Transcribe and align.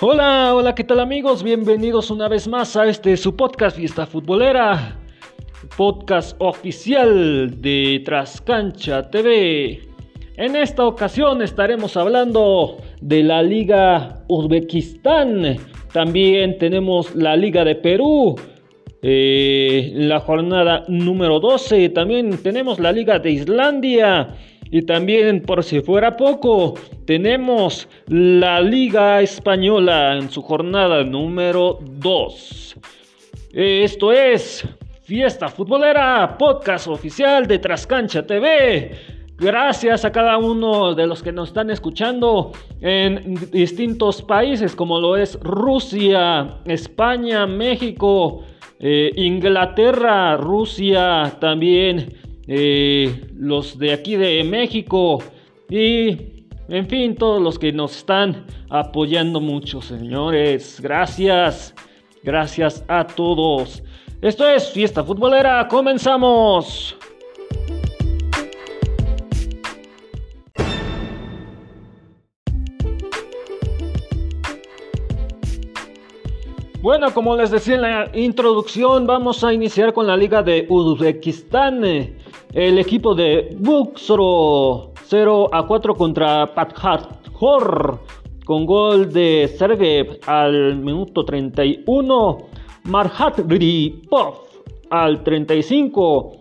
Hola, 0.00 0.54
hola, 0.54 0.76
¿qué 0.76 0.84
tal 0.84 1.00
amigos? 1.00 1.42
Bienvenidos 1.42 2.12
una 2.12 2.28
vez 2.28 2.46
más 2.46 2.76
a 2.76 2.86
este 2.86 3.16
su 3.16 3.34
podcast 3.34 3.76
Fiesta 3.76 4.06
Futbolera, 4.06 4.96
podcast 5.76 6.36
oficial 6.38 7.60
de 7.60 8.00
Trascancha 8.04 9.10
TV. 9.10 9.80
En 10.36 10.54
esta 10.54 10.86
ocasión 10.86 11.42
estaremos 11.42 11.96
hablando 11.96 12.76
de 13.00 13.24
la 13.24 13.42
Liga 13.42 14.22
Uzbekistán, 14.28 15.56
también 15.92 16.58
tenemos 16.58 17.16
la 17.16 17.34
Liga 17.34 17.64
de 17.64 17.74
Perú, 17.74 18.36
eh, 19.02 19.90
la 19.94 20.20
jornada 20.20 20.84
número 20.86 21.40
12, 21.40 21.88
también 21.88 22.40
tenemos 22.40 22.78
la 22.78 22.92
Liga 22.92 23.18
de 23.18 23.32
Islandia 23.32 24.28
y 24.70 24.82
también, 24.82 25.42
por 25.42 25.64
si 25.64 25.80
fuera 25.80 26.16
poco, 26.16 26.74
tenemos 27.06 27.88
la 28.06 28.60
Liga 28.60 29.22
Española 29.22 30.16
en 30.16 30.30
su 30.30 30.42
jornada 30.42 31.04
número 31.04 31.78
2. 31.82 32.76
Esto 33.52 34.12
es 34.12 34.66
Fiesta 35.02 35.48
Futbolera, 35.48 36.36
podcast 36.36 36.86
oficial 36.86 37.46
de 37.46 37.58
Trascancha 37.58 38.26
TV. 38.26 38.90
Gracias 39.38 40.04
a 40.04 40.12
cada 40.12 40.36
uno 40.36 40.94
de 40.94 41.06
los 41.06 41.22
que 41.22 41.32
nos 41.32 41.48
están 41.48 41.70
escuchando 41.70 42.52
en 42.80 43.36
distintos 43.50 44.20
países 44.20 44.74
como 44.74 45.00
lo 45.00 45.16
es 45.16 45.38
Rusia, 45.40 46.58
España, 46.66 47.46
México, 47.46 48.42
eh, 48.80 49.12
Inglaterra, 49.14 50.36
Rusia, 50.36 51.36
también 51.40 52.27
eh, 52.48 53.28
los 53.36 53.78
de 53.78 53.92
aquí 53.92 54.16
de 54.16 54.42
México 54.42 55.22
y 55.68 56.38
en 56.68 56.86
fin, 56.86 57.14
todos 57.14 57.40
los 57.40 57.58
que 57.58 57.72
nos 57.72 57.96
están 57.96 58.44
apoyando 58.68 59.40
mucho, 59.40 59.80
señores. 59.80 60.80
Gracias, 60.82 61.74
gracias 62.22 62.84
a 62.88 63.06
todos. 63.06 63.82
Esto 64.20 64.46
es 64.48 64.70
Fiesta 64.70 65.04
Futbolera, 65.04 65.66
comenzamos. 65.68 66.97
Bueno, 76.80 77.12
como 77.12 77.36
les 77.36 77.50
decía 77.50 77.74
en 77.74 77.82
la 77.82 78.10
introducción, 78.14 79.04
vamos 79.04 79.42
a 79.42 79.52
iniciar 79.52 79.92
con 79.92 80.06
la 80.06 80.16
liga 80.16 80.44
de 80.44 80.64
Uzbekistán. 80.68 81.82
El 81.84 82.78
equipo 82.78 83.16
de 83.16 83.56
Buxoro 83.58 84.92
0 85.06 85.50
a 85.52 85.66
4 85.66 85.94
contra 85.96 86.54
Pathakhor 86.54 87.98
con 88.44 88.64
gol 88.64 89.12
de 89.12 89.52
Sergev 89.58 90.20
al 90.24 90.76
minuto 90.76 91.24
31, 91.24 92.38
Marhat 92.84 93.40
Ripov 93.40 94.46
al 94.88 95.24
35, 95.24 96.32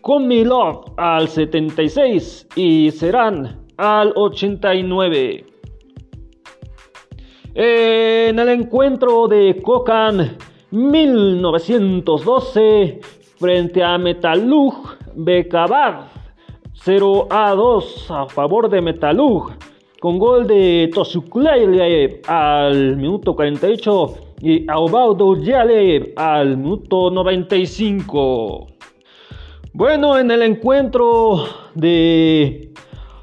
Komilov 0.00 0.94
al 0.96 1.28
76 1.28 2.48
y 2.56 2.90
Serán 2.90 3.64
al 3.76 4.12
89. 4.16 5.55
En 7.58 8.38
el 8.38 8.50
encuentro 8.50 9.28
de 9.28 9.62
Kokan 9.62 10.36
1912 10.72 13.00
frente 13.38 13.82
a 13.82 13.96
Metalug 13.96 14.74
Bekabad 15.14 16.00
0 16.74 17.28
a 17.30 17.54
2 17.54 18.10
a 18.10 18.26
favor 18.26 18.68
de 18.68 18.82
Metalug 18.82 19.52
con 20.00 20.18
gol 20.18 20.46
de 20.46 20.90
Tosuklele 20.92 22.20
al 22.28 22.98
minuto 22.98 23.34
48 23.34 24.14
y 24.42 24.70
Aubaudo 24.70 25.40
Yale 25.40 26.12
al 26.14 26.58
minuto 26.58 27.10
95. 27.10 28.66
Bueno, 29.72 30.18
en 30.18 30.30
el 30.30 30.42
encuentro 30.42 31.42
de 31.74 32.74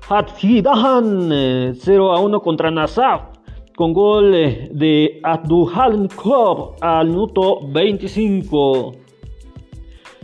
Hathidahan 0.10 1.76
0 1.76 2.12
a 2.12 2.20
1 2.20 2.42
contra 2.42 2.72
Nasaf 2.72 3.33
con 3.76 3.94
gol 3.94 4.32
de 4.32 5.20
Abduhan 5.24 6.08
Kob 6.10 6.76
al 6.82 7.08
minuto 7.08 7.68
25. 7.68 8.94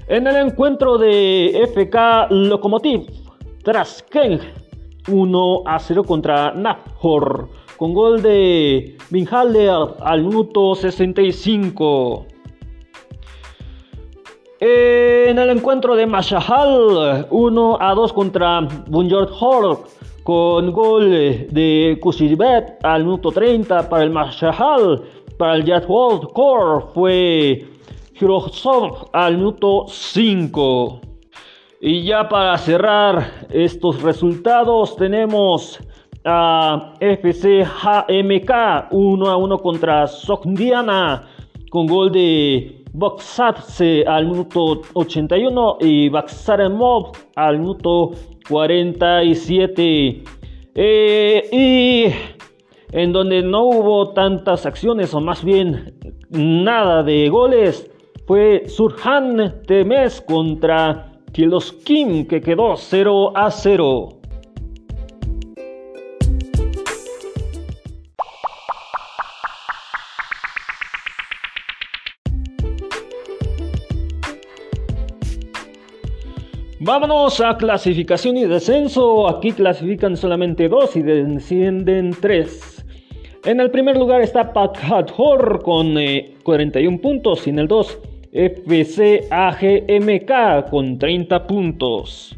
En 0.08 0.28
el 0.28 0.36
encuentro 0.36 0.98
de 0.98 1.68
FK 1.74 2.32
Lokomotiv, 2.32 3.08
Traskeng 3.64 4.40
1 5.08 5.64
a 5.66 5.80
0 5.80 6.04
contra 6.04 6.52
Nafhor 6.54 7.50
con 7.80 7.94
gol 7.94 8.22
de 8.22 8.98
Binhaler 9.10 9.96
al 10.02 10.24
minuto 10.24 10.76
65. 10.76 12.26
En 14.60 15.40
el 15.40 15.50
encuentro 15.50 15.96
de 15.96 16.06
Mashahal 16.06 17.28
1 17.30 17.78
a 17.80 17.94
2 17.96 18.14
contra 18.14 18.60
Bunjord 18.88 19.32
Hork 19.40 19.88
con 20.30 20.72
gol 20.72 21.10
de 21.50 21.98
Kusibet 22.00 22.78
al 22.84 23.04
minuto 23.04 23.32
30 23.32 23.90
para 23.90 24.04
el 24.04 24.12
Mashahal. 24.12 25.02
Para 25.40 25.56
el 25.56 25.64
World 25.88 26.28
Core 26.34 26.86
fue 26.94 27.66
al 29.12 29.38
minuto 29.38 29.86
5. 29.88 31.02
Y 31.82 32.04
ya 32.04 32.30
para 32.30 32.56
cerrar 32.60 33.48
estos 33.50 34.04
resultados 34.04 34.96
tenemos 34.98 35.80
a 36.24 36.94
FC 37.00 37.66
HMK 37.66 38.92
1 38.92 39.28
a 39.28 39.36
1 39.36 39.58
contra 39.58 40.06
Sogdiana 40.06 41.28
con 41.72 41.88
gol 41.88 42.12
de 42.12 42.84
Boxatse 42.94 44.04
al 44.06 44.28
minuto 44.28 44.82
81 44.94 45.78
y 45.82 46.10
Baxaremov 46.10 47.14
al 47.36 47.58
minuto 47.58 48.12
47. 48.50 50.24
Eh, 50.76 51.50
y 51.52 52.06
en 52.92 53.14
donde 53.14 53.42
no 53.42 53.64
hubo 53.66 54.12
tantas 54.14 54.66
acciones 54.66 55.14
o 55.14 55.22
más 55.22 55.44
bien 55.44 55.94
nada 56.30 57.04
de 57.04 57.30
goles 57.30 57.90
fue 58.26 58.64
Surhan 58.68 59.62
Temes 59.66 60.22
contra 60.22 61.12
Kim 61.84 62.28
que 62.28 62.42
quedó 62.42 62.76
0 62.76 63.32
a 63.36 63.52
0. 63.52 64.19
Vámonos 76.90 77.40
a 77.40 77.56
clasificación 77.56 78.36
y 78.38 78.46
descenso. 78.46 79.30
Aquí 79.30 79.52
clasifican 79.52 80.18
solamente 80.18 80.68
dos 80.68 80.96
y 80.96 81.04
descienden 81.04 82.18
tres. 82.20 82.84
En 83.46 83.60
el 83.60 83.70
primer 83.70 83.96
lugar 83.96 84.22
está 84.22 84.52
Pat 84.52 84.76
con 85.62 85.94
41 85.94 86.00
eh, 86.00 87.00
puntos 87.00 87.46
y 87.46 87.52
en 87.52 87.60
el 87.60 87.68
2 87.68 88.00
FCAGMK 88.66 90.32
con 90.72 90.98
30 90.98 91.46
puntos. 91.46 92.36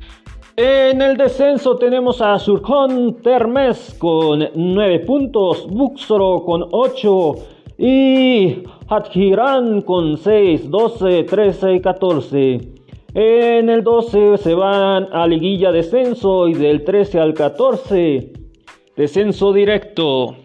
En 0.58 1.02
el 1.02 1.16
descenso 1.16 1.78
tenemos 1.78 2.22
a 2.22 2.38
Surcon 2.38 3.22
Termes 3.22 3.96
con 3.98 4.50
9 4.54 5.00
puntos, 5.00 5.66
Buxoro 5.70 6.44
con 6.44 6.66
8 6.70 7.36
y 7.78 8.64
Hatjiran 8.90 9.82
con 9.84 10.18
6, 10.18 10.70
12, 10.70 11.24
13 11.24 11.74
y 11.76 11.80
14. 11.80 12.81
En 13.14 13.70
el 13.70 13.84
12 13.84 14.38
se 14.38 14.54
van 14.54 15.10
a 15.12 15.28
liguilla 15.28 15.72
descenso 15.74 16.48
y 16.48 16.54
del 16.54 16.86
13 16.86 17.20
al 17.20 17.34
14 17.34 18.32
descenso 18.96 19.52
directo. 19.52 20.38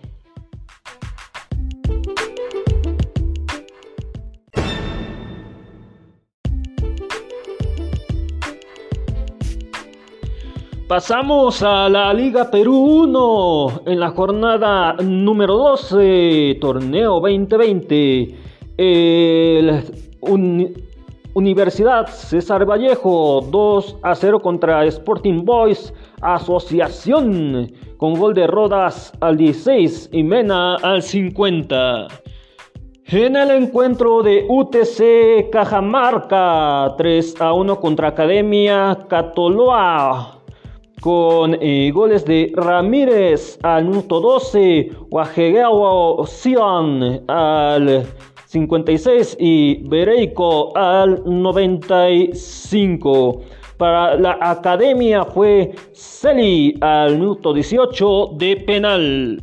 Pasamos 10.89 11.62
a 11.62 11.89
la 11.89 12.12
Liga 12.15 12.51
Perú 12.51 13.05
1 13.05 13.83
en 13.87 14.01
la 14.01 14.11
jornada 14.11 14.95
número 14.95 15.57
12, 15.57 16.59
torneo 16.61 17.21
2020. 17.21 18.35
El 18.77 19.83
Universidad 21.37 22.06
César 22.06 22.65
Vallejo 22.65 23.43
2 23.43 23.99
a 24.03 24.15
0 24.15 24.41
contra 24.41 24.87
Sporting 24.87 25.44
Boys 25.44 25.93
Asociación 26.23 27.71
con 27.99 28.15
gol 28.15 28.33
de 28.33 28.47
Rodas 28.47 29.12
al 29.21 29.37
16 29.37 30.09
y 30.12 30.23
Mena 30.23 30.77
al 30.77 31.03
50. 31.03 32.06
En 33.09 33.37
el 33.37 33.50
encuentro 33.50 34.23
de 34.23 34.47
UTC 34.49 35.50
Cajamarca 35.53 36.94
3 36.97 37.38
a 37.43 37.53
1 37.53 37.81
contra 37.81 38.09
Academia 38.09 38.97
Catoloa 39.06 40.38
con 41.03 41.59
eh, 41.61 41.91
goles 41.93 42.25
de 42.25 42.50
Ramírez 42.56 43.59
al 43.62 43.85
minuto 43.85 44.23
12, 44.23 44.91
Wajegawa 45.11 46.27
Sion 46.27 47.23
al 47.29 48.06
56 48.47 49.37
y 49.41 49.83
Bereico 49.89 50.77
al 50.77 51.23
95. 51.25 53.41
Para 53.77 54.15
la 54.17 54.39
academia 54.41 55.25
fue 55.25 55.75
Celi 55.93 56.77
al 56.81 57.19
minuto 57.19 57.53
18 57.53 58.31
de 58.39 58.57
penal. 58.57 59.43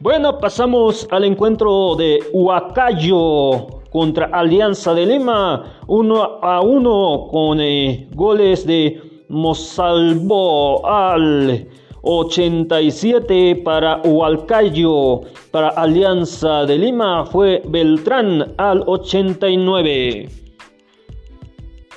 Bueno, 0.00 0.38
pasamos 0.38 1.06
al 1.10 1.24
encuentro 1.24 1.94
de 1.94 2.20
Huacayo 2.32 3.82
contra 3.90 4.30
Alianza 4.32 4.94
de 4.94 5.04
Lima, 5.06 5.80
1 5.86 6.38
a 6.42 6.62
1 6.62 7.28
con 7.30 7.60
eh, 7.60 8.08
goles 8.14 8.66
de 8.66 8.98
Mosalvo 9.28 10.84
al 10.86 11.68
87 12.02 13.62
para 13.64 14.00
Hualcayo, 14.02 15.22
para 15.50 15.68
Alianza 15.68 16.64
de 16.66 16.78
Lima 16.78 17.24
fue 17.26 17.62
Beltrán 17.68 18.54
al 18.58 18.82
89. 18.86 20.28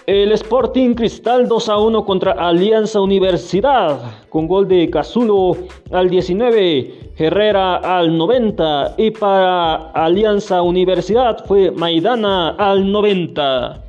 El 0.07 0.31
Sporting 0.33 0.93
Cristal 0.93 1.47
2 1.47 1.69
a 1.69 1.79
1 1.79 2.05
contra 2.05 2.33
Alianza 2.33 3.01
Universidad 3.01 3.99
con 4.29 4.47
gol 4.47 4.67
de 4.67 4.87
Cazulo 4.91 5.57
al 5.91 6.11
19, 6.11 7.13
Herrera 7.17 7.77
al 7.77 8.15
90 8.15 8.95
y 8.99 9.09
para 9.09 9.89
Alianza 9.93 10.61
Universidad 10.61 11.43
fue 11.45 11.71
Maidana 11.71 12.49
al 12.49 12.91
90. 12.91 13.81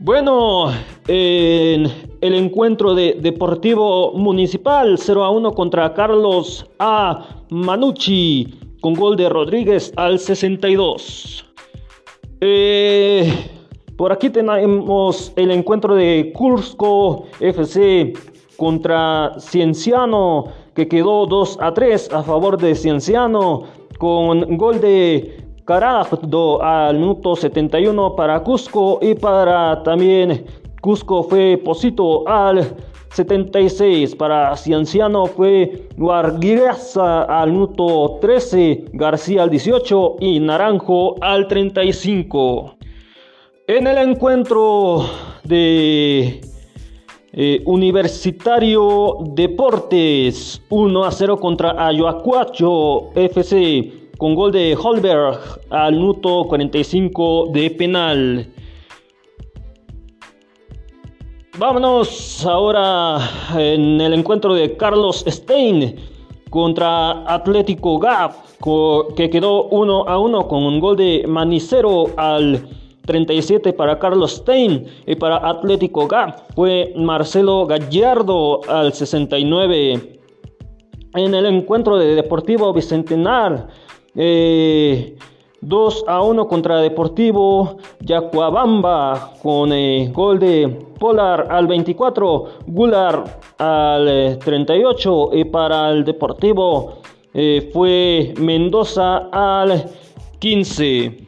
Bueno, 0.00 0.72
en 1.06 2.07
el 2.20 2.34
encuentro 2.34 2.94
de 2.94 3.16
Deportivo 3.20 4.12
Municipal 4.12 4.98
0 4.98 5.24
a 5.24 5.30
1 5.30 5.52
contra 5.52 5.94
Carlos 5.94 6.66
A. 6.78 7.44
Manucci 7.50 8.58
con 8.80 8.94
gol 8.94 9.16
de 9.16 9.28
Rodríguez 9.28 9.92
al 9.96 10.18
62. 10.18 11.44
Eh, 12.40 13.32
por 13.96 14.12
aquí 14.12 14.30
tenemos 14.30 15.32
el 15.36 15.50
encuentro 15.50 15.94
de 15.94 16.32
Cusco 16.34 17.24
FC 17.40 18.12
contra 18.56 19.34
Cienciano 19.38 20.46
que 20.74 20.88
quedó 20.88 21.26
2 21.26 21.58
a 21.60 21.74
3 21.74 22.12
a 22.12 22.22
favor 22.22 22.58
de 22.58 22.74
Cienciano 22.74 23.64
con 23.98 24.56
gol 24.56 24.80
de 24.80 25.44
Carajdo 25.64 26.62
al 26.62 26.98
minuto 26.98 27.36
71 27.36 28.16
para 28.16 28.42
Cusco 28.42 28.98
y 29.02 29.14
para 29.14 29.82
también 29.82 30.46
Cusco 30.80 31.22
fue 31.22 31.60
Posito 31.62 32.28
al 32.28 32.76
76 33.10 34.14
para 34.14 34.56
Cienciano 34.56 35.26
fue 35.26 35.88
Guarguiraza 35.96 37.22
al 37.22 37.52
minuto 37.52 38.18
13, 38.20 38.84
García 38.92 39.42
al 39.42 39.50
18 39.50 40.16
y 40.20 40.40
Naranjo 40.40 41.16
al 41.20 41.48
35. 41.48 42.76
En 43.66 43.86
el 43.86 43.98
encuentro 43.98 45.04
de 45.44 46.40
eh, 47.32 47.62
Universitario 47.66 49.18
Deportes 49.34 50.62
1 50.68 51.04
a 51.04 51.10
0 51.10 51.36
contra 51.38 51.86
Ayoacuacho 51.86 53.10
FC 53.14 53.92
con 54.16 54.34
gol 54.34 54.52
de 54.52 54.76
Holberg 54.76 55.38
al 55.70 55.94
minuto 55.94 56.44
45 56.44 57.50
de 57.52 57.70
penal. 57.70 58.48
Vámonos 61.58 62.46
ahora 62.46 63.18
en 63.56 64.00
el 64.00 64.14
encuentro 64.14 64.54
de 64.54 64.76
Carlos 64.76 65.24
Stein 65.26 65.96
contra 66.50 67.24
Atlético 67.26 67.98
Gap, 67.98 68.32
que 69.16 69.28
quedó 69.28 69.64
1 69.64 70.04
a 70.08 70.20
1 70.20 70.46
con 70.46 70.62
un 70.62 70.78
gol 70.78 70.96
de 70.96 71.24
Manicero 71.26 72.10
al 72.16 72.64
37 73.06 73.72
para 73.72 73.98
Carlos 73.98 74.36
Stein 74.36 74.86
y 75.04 75.16
para 75.16 75.48
Atlético 75.48 76.06
Gap 76.06 76.44
fue 76.54 76.92
Marcelo 76.96 77.66
Gallardo 77.66 78.60
al 78.68 78.92
69. 78.92 80.20
En 81.14 81.34
el 81.34 81.44
encuentro 81.44 81.98
de 81.98 82.14
Deportivo 82.14 82.72
Bicentenar, 82.72 83.66
2 85.60 85.96
eh, 85.96 86.04
a 86.06 86.22
1 86.22 86.48
contra 86.48 86.80
Deportivo 86.80 87.78
Yacuabamba 88.00 89.34
con 89.42 89.72
eh, 89.72 90.10
gol 90.12 90.38
de 90.38 90.68
Polar 90.98 91.46
al 91.50 91.66
24, 91.66 92.44
Gular 92.66 93.40
al 93.58 94.38
38 94.38 95.32
eh, 95.32 95.38
y 95.40 95.44
para 95.44 95.90
el 95.90 96.04
Deportivo 96.04 96.98
fue 97.72 98.34
Mendoza 98.40 99.28
al 99.30 99.84
15. 100.40 101.18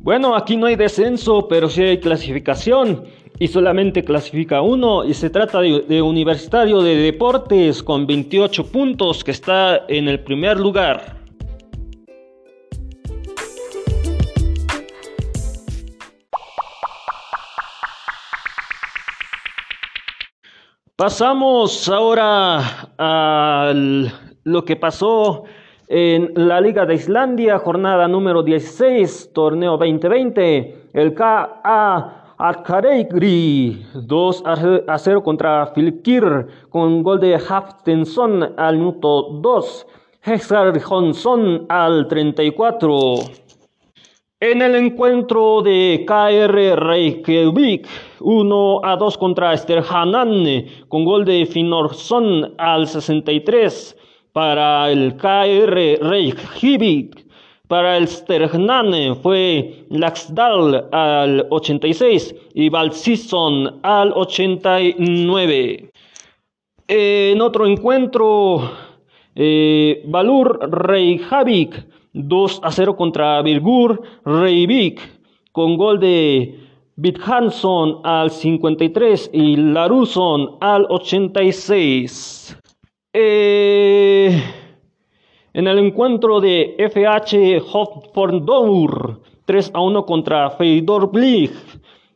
Bueno, 0.00 0.34
aquí 0.34 0.56
no 0.56 0.66
hay 0.66 0.74
descenso, 0.74 1.46
pero 1.46 1.68
sí 1.68 1.82
hay 1.82 1.98
clasificación 1.98 3.04
y 3.38 3.46
solamente 3.46 4.02
clasifica 4.02 4.60
uno 4.60 5.04
y 5.04 5.14
se 5.14 5.30
trata 5.30 5.60
de, 5.60 5.80
de, 5.82 6.02
Universitario 6.02 6.82
de 6.82 6.96
Deportes 6.96 7.82
con 7.82 8.06
28 8.06 8.72
puntos 8.72 9.22
que 9.22 9.30
está 9.30 9.84
en 9.88 10.08
el 10.08 10.20
primer 10.20 10.58
lugar. 10.58 11.19
Pasamos 21.00 21.88
ahora 21.88 22.90
a 22.98 23.72
lo 24.44 24.64
que 24.66 24.76
pasó 24.76 25.44
en 25.88 26.30
la 26.34 26.60
Liga 26.60 26.84
de 26.84 26.96
Islandia, 26.96 27.58
jornada 27.58 28.06
número 28.06 28.42
16, 28.42 29.30
torneo 29.32 29.78
2020. 29.78 30.90
El 30.92 31.14
KA 31.14 32.34
Akareigri 32.36 33.82
2 33.94 34.42
a 34.44 34.98
0 34.98 35.22
contra 35.22 35.68
Filkir 35.68 36.46
con 36.68 37.02
gol 37.02 37.18
de 37.18 37.36
Haftenson 37.36 38.52
al 38.58 38.76
minuto 38.76 39.38
2. 39.40 39.86
Hexar 40.22 40.78
Johnson 40.82 41.64
al 41.70 42.08
34. 42.08 43.14
En 44.40 44.60
el 44.60 44.74
encuentro 44.74 45.62
de 45.62 46.04
KR 46.06 46.78
Reykjavik, 46.78 47.88
1 48.20 48.80
a 48.84 48.96
2 48.96 49.18
contra 49.18 49.56
Sterhanan, 49.56 50.44
con 50.88 51.04
gol 51.04 51.24
de 51.24 51.46
Finorson 51.46 52.54
al 52.58 52.86
63 52.86 53.96
para 54.32 54.90
el 54.90 55.16
KR 55.16 55.98
Reykjavik. 56.00 57.26
Para 57.68 57.96
el 57.96 58.08
Sterhanan 58.08 59.16
fue 59.16 59.84
Laxdal 59.90 60.88
al 60.92 61.46
86 61.50 62.34
y 62.54 62.68
Valsison 62.68 63.80
al 63.82 64.12
89. 64.14 65.90
En 66.88 67.40
otro 67.40 67.66
encuentro, 67.66 68.70
eh, 69.36 70.02
Valur 70.06 70.58
Reykjavik 70.70 71.86
2 72.12 72.60
a 72.62 72.70
0 72.72 72.96
contra 72.96 73.40
Birgur 73.42 74.02
Reivik 74.24 75.00
con 75.52 75.76
gol 75.76 76.00
de 76.00 76.58
Bithanson 77.00 78.00
al 78.04 78.30
53 78.30 79.30
y 79.32 79.56
Laruson 79.56 80.58
al 80.60 80.84
86. 80.90 82.58
Eh, 83.14 84.42
en 85.54 85.66
el 85.66 85.78
encuentro 85.78 86.42
de 86.42 86.76
FH 86.78 87.62
Hoffordour 87.72 89.18
3 89.46 89.70
a 89.72 89.80
1 89.80 90.04
contra 90.04 90.50
Feidor 90.50 91.10
Blich 91.10 91.54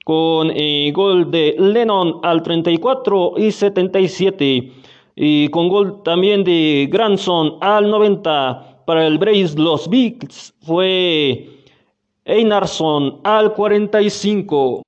con 0.04 0.50
eh, 0.54 0.92
gol 0.94 1.30
de 1.30 1.56
Lennon 1.58 2.20
al 2.22 2.42
34 2.42 3.34
y 3.38 3.52
77 3.52 4.72
y 5.16 5.48
con 5.48 5.70
gol 5.70 6.02
también 6.02 6.44
de 6.44 6.90
Granson 6.92 7.54
al 7.62 7.88
90 7.90 8.82
para 8.84 9.06
el 9.06 9.16
Brace 9.16 9.54
Los 9.56 9.88
Bigs 9.88 10.52
fue 10.60 11.63
Einarsson 12.24 13.20
al 13.22 13.52
45. 13.52 14.82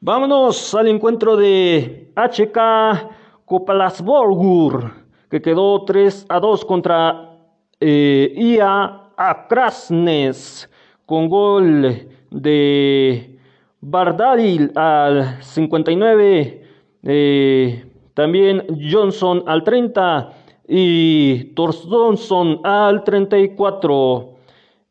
Vámonos 0.00 0.74
al 0.74 0.88
encuentro 0.88 1.36
de 1.36 2.10
HK 2.16 3.44
Kopalasborgur, 3.44 4.92
que 5.30 5.42
quedó 5.42 5.84
3 5.84 6.26
a 6.28 6.40
2 6.40 6.64
contra 6.64 7.36
eh, 7.80 8.32
IA 8.36 9.10
Akrasnes, 9.16 10.70
con 11.04 11.28
gol 11.28 12.08
de 12.30 13.38
Bardadil 13.80 14.72
al 14.74 15.42
59. 15.42 16.64
Eh, 17.02 17.84
también 18.14 18.64
Johnson 18.90 19.42
al 19.46 19.64
30 19.64 20.32
y 20.68 21.44
Torstonsson 21.54 22.60
al 22.64 23.04
34. 23.04 24.34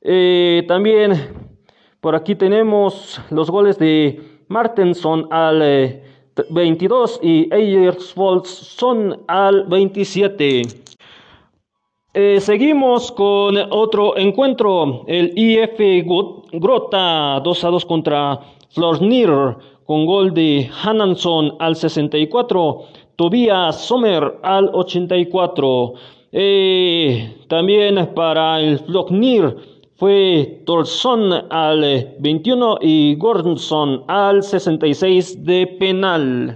Eh, 0.01 0.63
también 0.67 1.37
por 2.07 2.15
aquí 2.15 2.35
tenemos 2.35 3.19
los 3.31 3.51
goles 3.51 3.77
de 3.79 4.17
Martenson 4.47 5.27
al 5.29 6.01
22 6.51 7.19
y 7.21 7.49
son 8.45 9.23
al 9.27 9.65
27. 9.65 10.61
Eh, 12.13 12.39
seguimos 12.39 13.11
con 13.11 13.57
otro 13.71 14.15
encuentro, 14.15 15.03
el 15.05 15.33
IF 15.37 16.05
Grota 16.53 17.41
2 17.43 17.63
a 17.65 17.67
2 17.71 17.85
contra 17.85 18.39
Flornir 18.69 19.29
con 19.83 20.05
gol 20.05 20.33
de 20.33 20.69
Hananson 20.81 21.57
al 21.59 21.75
64, 21.75 22.83
Tobias 23.17 23.81
Sommer 23.81 24.39
al 24.43 24.69
84. 24.71 25.93
Eh, 26.31 27.35
también 27.49 28.13
para 28.15 28.61
el 28.61 28.79
Flornir 28.79 29.76
fue 29.97 30.61
Torson 30.67 31.33
al 31.49 32.15
21 32.19 32.77
y 32.81 33.15
Gordonson 33.15 34.03
al 34.07 34.43
66 34.43 35.43
de 35.43 35.65
penal. 35.79 36.55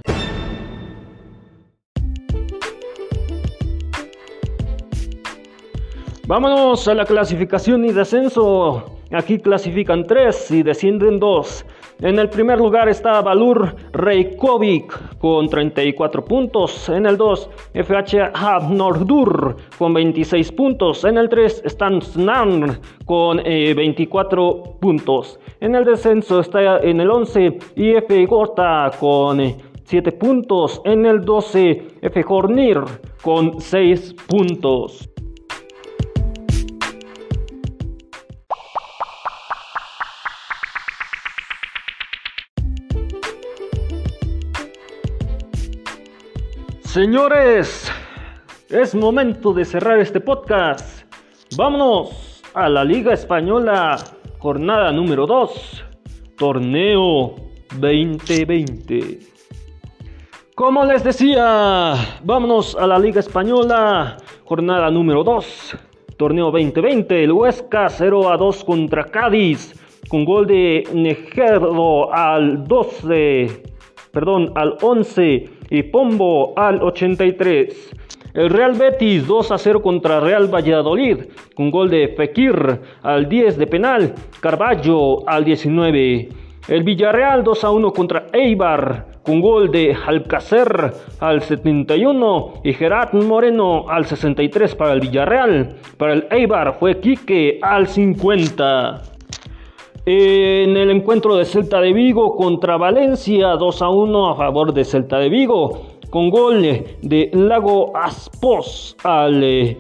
Vámonos 6.28 6.88
a 6.88 6.94
la 6.94 7.06
clasificación 7.06 7.84
y 7.84 7.92
descenso. 7.92 9.00
Aquí 9.12 9.40
clasifican 9.40 10.06
tres 10.06 10.52
y 10.52 10.62
descienden 10.62 11.20
dos. 11.20 11.66
En 12.02 12.18
el 12.18 12.30
primer 12.30 12.58
lugar 12.58 12.90
está 12.90 13.22
Valur 13.22 13.76
Reykjavik 13.94 15.20
con 15.20 15.48
34 15.48 16.26
puntos. 16.26 16.90
En 16.90 17.06
el 17.06 17.16
2, 17.16 17.50
FH 17.76 18.32
Nordur 18.72 19.56
con 19.78 19.94
26 19.94 20.52
puntos. 20.54 21.04
En 21.04 21.20
el 21.20 21.30
3, 21.30 21.62
están 21.64 22.02
Snan 22.02 22.80
con 23.06 23.38
24 23.38 24.50
eh, 24.50 24.70
puntos. 24.80 25.40
En 25.60 25.76
el 25.76 25.86
descenso 25.86 26.40
está 26.40 26.80
en 26.80 27.02
el 27.02 27.12
11, 27.12 27.60
IF 27.76 28.28
Gorta 28.28 28.90
con 29.00 29.40
7 29.84 30.10
eh, 30.10 30.14
puntos. 30.14 30.82
En 30.84 31.06
el 31.06 31.22
12, 31.22 31.88
F 32.02 32.26
Hornir 32.28 32.80
con 33.22 33.62
6 33.62 34.16
puntos. 34.28 35.11
Señores, 46.92 47.90
es 48.68 48.94
momento 48.94 49.54
de 49.54 49.64
cerrar 49.64 50.00
este 50.00 50.20
podcast. 50.20 51.06
Vámonos 51.56 52.44
a 52.54 52.68
la 52.68 52.84
Liga 52.84 53.14
Española, 53.14 53.96
jornada 54.40 54.92
número 54.92 55.26
2, 55.26 55.86
torneo 56.38 57.36
2020. 57.80 59.20
Como 60.54 60.84
les 60.84 61.02
decía, 61.02 61.94
vámonos 62.26 62.76
a 62.76 62.86
la 62.86 63.00
Liga 63.00 63.22
Española, 63.22 64.18
jornada 64.44 64.92
número 64.92 65.24
2, 65.24 65.78
torneo 66.18 66.52
2020. 66.52 67.24
El 67.24 67.32
Huesca 67.32 67.88
0 67.88 68.30
a 68.34 68.36
2 68.36 68.66
contra 68.66 69.06
Cádiz, 69.06 69.80
con 70.10 70.26
gol 70.26 70.46
de 70.46 70.84
Nejerdo 70.94 72.14
al 72.14 72.68
12, 72.68 73.64
perdón, 74.12 74.52
al 74.56 74.78
11 74.82 75.61
y 75.72 75.84
Pombo 75.84 76.54
al 76.56 76.84
83. 76.84 77.96
El 78.34 78.50
Real 78.50 78.74
Betis 78.74 79.26
2 79.26 79.52
a 79.52 79.58
0 79.58 79.82
contra 79.82 80.20
Real 80.20 80.54
Valladolid, 80.54 81.24
con 81.56 81.72
gol 81.72 81.90
de 81.90 82.10
Fekir 82.10 82.80
al 83.02 83.28
10 83.28 83.58
de 83.58 83.68
penal, 83.68 84.14
Carballo 84.40 85.28
al 85.28 85.44
19. 85.44 86.30
El 86.68 86.84
Villarreal 86.84 87.44
2 87.44 87.64
a 87.64 87.72
1 87.72 87.92
contra 87.92 88.28
Eibar, 88.32 89.08
con 89.24 89.42
gol 89.42 89.72
de 89.72 89.96
Alcacer 90.06 90.94
al 91.20 91.42
71 91.42 92.62
y 92.64 92.74
Gerard 92.74 93.14
Moreno 93.14 93.90
al 93.90 94.06
63 94.06 94.76
para 94.76 94.94
el 94.94 95.00
Villarreal. 95.00 95.76
Para 95.98 96.14
el 96.14 96.28
Eibar 96.30 96.78
fue 96.80 97.00
Quique 97.00 97.60
al 97.62 97.88
50. 97.88 99.11
En 100.04 100.78
el 100.78 100.90
encuentro 100.90 101.36
de 101.36 101.46
Celta 101.46 101.80
de 101.80 101.94
Vigo 101.94 102.36
contra 102.36 102.76
Valencia, 102.76 103.50
2 103.50 103.82
a 103.84 103.90
1 103.90 104.30
a 104.32 104.36
favor 104.36 104.74
de 104.74 104.84
Celta 104.84 105.20
de 105.20 105.30
Vigo, 105.30 105.84
con 106.10 106.32
gol 106.32 106.64
de 107.04 107.30
Lago 107.34 107.96
Aspos 107.96 108.98
al 109.04 109.42
13 109.42 109.78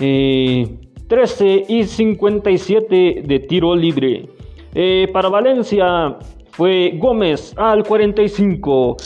eh, 0.00 1.64
y 1.68 1.84
57 1.84 3.22
de 3.26 3.38
tiro 3.40 3.76
libre. 3.76 4.30
Eh, 4.74 5.06
para 5.12 5.28
Valencia 5.28 6.16
fue 6.52 6.94
Gómez 6.96 7.52
al 7.58 7.84
45. 7.84 8.96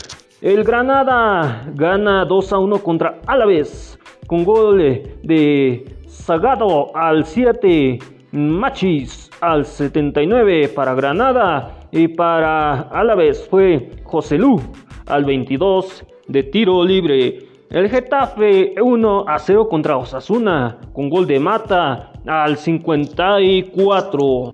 El 0.41 0.63
Granada 0.63 1.69
gana 1.75 2.23
2 2.23 2.53
a 2.53 2.59
1 2.59 2.77
contra 2.77 3.19
Álaves 3.27 3.99
con 4.27 4.45
gol 4.45 4.77
de 5.23 5.85
Sagado 6.07 6.95
al 6.95 7.25
7 7.25 7.99
Machis 8.31 9.29
al 9.43 9.65
79 9.65 10.69
para 10.69 10.93
Granada 10.93 11.79
y 11.91 12.07
para 12.07 12.83
Alavés 12.83 13.45
fue 13.49 13.91
José 14.03 14.37
Lu 14.37 14.61
al 15.05 15.25
22 15.25 16.05
de 16.27 16.43
tiro 16.43 16.83
libre. 16.83 17.39
El 17.69 17.89
Getafe 17.89 18.75
1 18.81 19.25
a 19.27 19.37
0 19.37 19.67
contra 19.67 19.97
Osasuna 19.97 20.77
con 20.93 21.09
gol 21.09 21.27
de 21.27 21.39
Mata 21.39 22.13
al 22.25 22.55
54. 22.55 24.53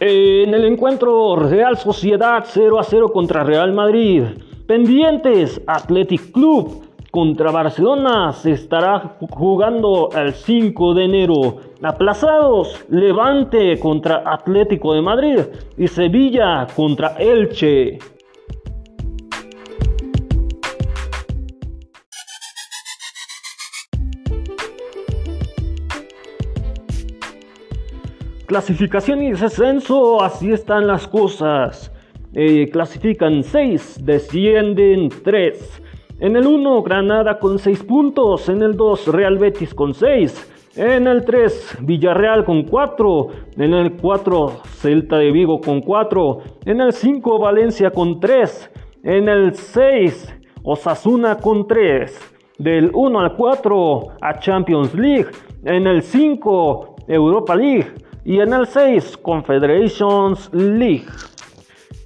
En 0.00 0.54
el 0.54 0.64
encuentro 0.64 1.36
Real 1.36 1.76
Sociedad 1.76 2.44
0 2.46 2.78
a 2.78 2.84
0 2.84 3.12
contra 3.12 3.44
Real 3.44 3.72
Madrid. 3.74 4.22
Pendientes 4.66 5.60
Athletic 5.66 6.32
Club 6.32 6.82
contra 7.12 7.50
Barcelona 7.50 8.32
se 8.32 8.52
estará 8.52 9.16
jugando 9.30 10.08
el 10.16 10.32
5 10.32 10.94
de 10.94 11.04
enero. 11.04 11.56
Aplazados, 11.82 12.82
Levante 12.88 13.78
contra 13.78 14.22
Atlético 14.24 14.94
de 14.94 15.02
Madrid 15.02 15.38
y 15.76 15.88
Sevilla 15.88 16.66
contra 16.74 17.08
Elche. 17.18 17.98
Clasificación 28.46 29.22
y 29.22 29.32
descenso, 29.32 30.22
así 30.22 30.50
están 30.50 30.86
las 30.86 31.06
cosas. 31.06 31.92
Eh, 32.32 32.70
clasifican 32.72 33.44
6, 33.44 34.00
descienden 34.02 35.10
3. 35.22 35.81
En 36.22 36.36
el 36.36 36.46
1, 36.46 36.84
Granada 36.84 37.40
con 37.40 37.58
6 37.58 37.82
puntos. 37.82 38.48
En 38.48 38.62
el 38.62 38.76
2, 38.76 39.08
Real 39.08 39.38
Betis 39.38 39.74
con 39.74 39.92
6. 39.92 40.76
En 40.76 41.08
el 41.08 41.24
3, 41.24 41.78
Villarreal 41.80 42.44
con 42.44 42.62
4. 42.62 43.26
En 43.56 43.74
el 43.74 43.96
4, 43.96 44.60
Celta 44.66 45.18
de 45.18 45.32
Vigo 45.32 45.60
con 45.60 45.80
4. 45.80 46.38
En 46.64 46.80
el 46.80 46.92
5, 46.92 47.40
Valencia 47.40 47.90
con 47.90 48.20
3. 48.20 48.70
En 49.02 49.28
el 49.28 49.56
6, 49.56 50.32
Osasuna 50.62 51.38
con 51.38 51.66
3. 51.66 52.34
Del 52.56 52.92
1 52.94 53.18
al 53.18 53.34
4 53.34 54.02
a 54.20 54.38
Champions 54.38 54.94
League. 54.94 55.26
En 55.64 55.88
el 55.88 56.02
5, 56.02 56.98
Europa 57.08 57.56
League. 57.56 57.94
Y 58.24 58.38
en 58.38 58.52
el 58.52 58.68
6, 58.68 59.16
Confederations 59.16 60.54
League. 60.54 61.06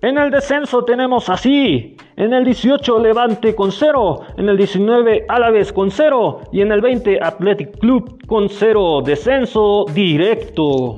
En 0.01 0.17
el 0.17 0.31
descenso 0.31 0.87
tenemos 0.87 1.29
así. 1.29 1.99
En 2.19 2.33
el 2.33 2.47
18 2.47 2.99
Levante 2.99 3.55
con 3.55 3.71
0. 3.71 4.21
En 4.39 4.49
el 4.49 4.57
19 4.57 5.27
Álaves 5.29 5.71
con 5.71 5.91
0. 5.91 6.41
Y 6.51 6.63
en 6.63 6.73
el 6.73 6.81
20 6.81 7.19
Athletic 7.23 7.79
Club 7.79 8.27
con 8.27 8.49
0. 8.49 9.03
Descenso 9.05 9.85
directo. 9.93 10.97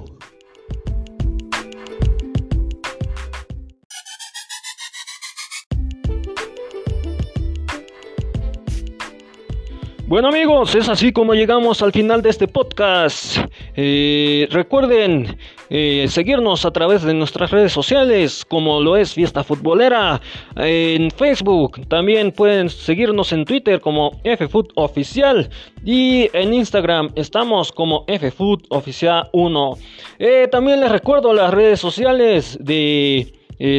Bueno 10.09 10.29
amigos, 10.29 10.75
es 10.75 10.89
así 10.89 11.13
como 11.13 11.35
llegamos 11.35 11.83
al 11.83 11.93
final 11.93 12.23
de 12.23 12.31
este 12.31 12.49
podcast. 12.49 13.41
Eh, 13.77 14.49
recuerden 14.51 15.37
eh, 15.69 16.07
seguirnos 16.09 16.65
a 16.65 16.71
través 16.71 17.03
de 17.03 17.13
nuestras 17.13 17.51
redes 17.51 17.73
sociales, 17.73 18.43
como 18.47 18.81
lo 18.81 18.97
es 18.97 19.13
Fiesta 19.13 19.45
Futbolera, 19.45 20.19
en 20.57 21.11
Facebook. 21.11 21.87
También 21.89 22.33
pueden 22.33 22.71
seguirnos 22.71 23.35
en 23.35 23.45
Twitter 23.45 23.83
como 23.83 24.13
FFood 24.25 24.69
Oficial 24.77 25.51
y 25.85 26.31
en 26.33 26.55
Instagram 26.55 27.11
estamos 27.15 27.71
como 27.71 28.07
FFood 28.07 28.63
Oficial 28.71 29.29
1. 29.35 29.77
Eh, 30.21 30.49
también 30.51 30.81
les 30.81 30.91
recuerdo 30.91 31.35
las 31.35 31.53
redes 31.53 31.81
sociales 31.81 32.57
de 32.59 33.31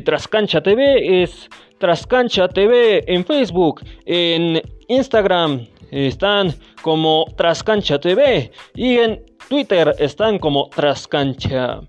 Trascancha 0.05 0.61
TV, 0.61 1.23
es 1.23 1.49
Trascancha 1.79 2.47
TV 2.49 3.03
en 3.07 3.25
Facebook, 3.25 3.81
en 4.05 4.61
Instagram 4.87 5.65
están 5.91 6.53
como 6.81 7.25
Trascancha 7.35 7.99
TV 7.99 8.51
y 8.75 8.97
en 8.97 9.23
Twitter 9.49 9.95
están 9.99 10.39
como 10.39 10.69
Trascancha. 10.69 11.81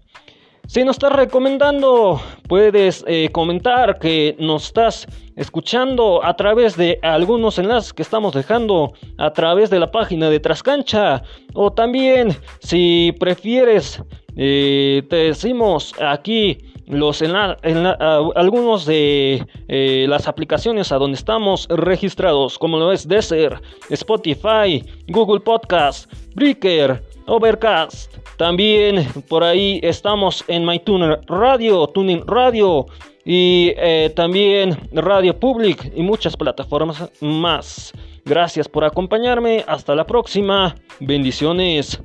Si 0.67 0.85
nos 0.85 0.97
estás 0.97 1.13
recomendando, 1.15 2.21
puedes 2.47 3.05
eh, 3.09 3.29
comentar 3.33 3.99
que 3.99 4.37
nos 4.39 4.67
estás 4.67 5.09
escuchando 5.35 6.25
a 6.25 6.37
través 6.37 6.77
de 6.77 7.01
algunos 7.03 7.59
enlaces 7.59 7.93
que 7.93 8.03
estamos 8.03 8.35
dejando 8.35 8.93
a 9.19 9.33
través 9.33 9.69
de 9.71 9.81
la 9.81 9.91
página 9.91 10.31
de 10.31 10.39
Trascancha. 10.39 11.25
O 11.55 11.73
también, 11.73 12.37
si 12.61 13.13
prefieres, 13.19 14.01
eh, 14.37 15.03
te 15.11 15.17
decimos 15.17 15.93
aquí 16.01 16.70
los 16.91 17.23
algunos 17.23 18.87
de 18.87 19.47
eh, 19.69 20.07
las 20.09 20.29
aplicaciones 20.29 20.93
a 20.93 20.97
donde 20.97 21.17
estamos 21.17 21.67
registrados, 21.69 22.59
como 22.59 22.79
lo 22.79 22.93
es 22.93 23.07
Deezer, 23.07 23.61
Spotify, 23.89 24.85
Google 25.09 25.41
Podcast, 25.41 26.13
Breaker, 26.35 27.03
Overcast. 27.27 28.17
También 28.37 29.07
por 29.29 29.45
ahí 29.45 29.81
estamos 29.83 30.45
en 30.49 30.65
MyTuner 30.65 31.21
Radio, 31.27 31.87
Tuning 31.87 32.27
Radio 32.27 32.87
y 33.25 33.73
eh, 33.77 34.11
también 34.17 34.77
Radio 34.93 35.39
Public 35.39 35.93
y 35.95 36.03
muchas 36.03 36.37
plataformas 36.37 37.11
más. 37.21 37.93
Gracias 38.25 38.69
por 38.69 38.85
acompañarme. 38.85 39.65
Hasta 39.67 39.95
la 39.95 40.07
próxima. 40.07 40.75
Bendiciones. 41.01 42.01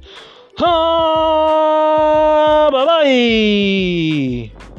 bye 2.71 2.85
bye. 2.85 4.74